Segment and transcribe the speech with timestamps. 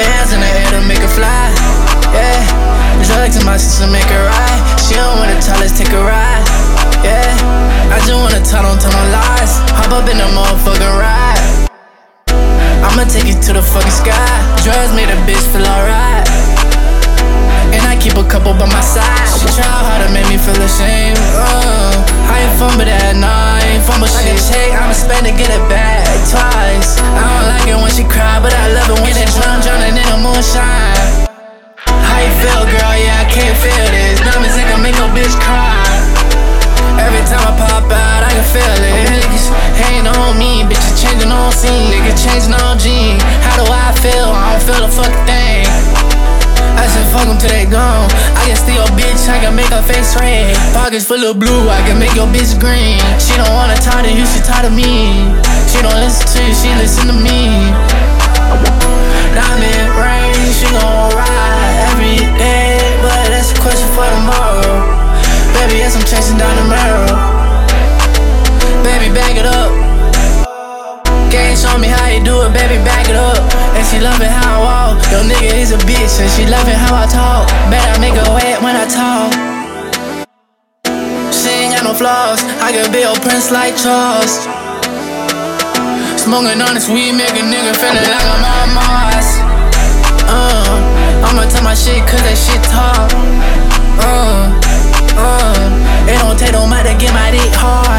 [0.00, 1.52] bands in the air to make her fly.
[2.16, 2.40] Yeah,
[3.04, 4.60] drugs in my system make her ride.
[4.80, 6.44] She don't wanna tell, let's take a ride.
[7.04, 7.28] Yeah,
[7.92, 9.52] I just wanna tell, don't tell no lies.
[9.76, 11.44] Hop up in the motherfucking ride.
[12.80, 14.32] I'ma take you to the fucking sky.
[14.64, 16.24] Drugs made a bitch feel alright.
[17.70, 19.28] And I keep a couple by my side.
[19.36, 21.20] She try hard to make me feel ashamed.
[21.36, 21.92] Uh,
[22.26, 25.29] I ain't fun, but at night, fun, but like a check, I'ma spend it.
[41.50, 41.90] On scene.
[41.90, 43.18] Niggas changing on G.
[43.42, 44.30] How do I feel?
[44.30, 45.66] I don't feel a fucking thing.
[46.78, 48.08] I said fuck them till they gone.
[48.38, 50.56] I can steal your bitch, I can make her face red.
[50.72, 53.02] Pockets full of blue, I can make your bitch green.
[53.18, 55.28] She don't wanna talk to you, she talk to me.
[55.68, 57.68] She don't listen to you, she listen to me.
[59.36, 64.88] Diamond rain, she gon' ride every day, but that's a question for tomorrow.
[65.58, 67.09] Baby, yes, I'm chasing down the mirror.
[72.50, 73.38] It, baby, back it up.
[73.74, 74.98] And she love loving how I walk.
[75.10, 77.46] Yo, nigga, he's a bitch, and she loving how I talk.
[77.70, 79.30] Bet I make her wet when I talk.
[81.32, 82.42] She ain't got no flaws.
[82.60, 84.46] I could be a prince like Charles.
[86.18, 89.28] Smoking on this weed, make a nigga feeling like I'm on Mars.
[90.26, 93.10] Uh, I'ma tell my shit, cause that shit talk.
[93.98, 94.52] Uh,
[95.16, 97.89] uh, it don't take no to get my dick hard.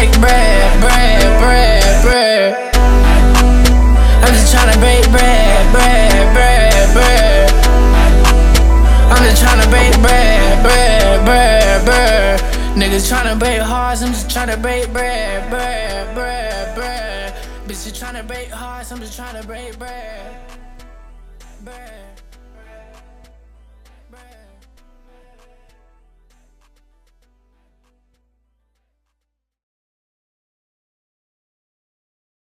[0.00, 2.74] Break bread, bread, bread, bread.
[4.24, 7.50] I'm just tryna break bread, bread, bread, bread.
[9.12, 12.40] I'm just tryna break bread, bread, bread, bread.
[12.76, 17.34] Niggas tryna break hearts, I'm just tryna break bread, bread, bread, bread.
[17.66, 20.34] Bitches tryna break hearts, I'm just tryna bread, bread,
[21.62, 22.29] bread.